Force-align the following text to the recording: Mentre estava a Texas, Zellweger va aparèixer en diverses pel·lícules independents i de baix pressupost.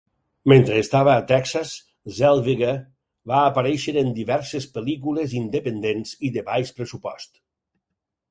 Mentre 0.51 0.77
estava 0.83 1.09
a 1.15 1.23
Texas, 1.31 1.73
Zellweger 2.19 2.71
va 3.33 3.43
aparèixer 3.49 3.93
en 4.03 4.09
diverses 4.21 4.67
pel·lícules 4.77 5.35
independents 5.43 6.15
i 6.29 6.31
de 6.39 6.45
baix 6.51 6.73
pressupost. 6.79 7.39